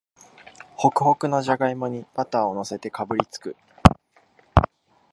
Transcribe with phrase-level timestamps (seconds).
[0.77, 3.55] ホクホクのじゃがいもにバターをのせてかぶりつく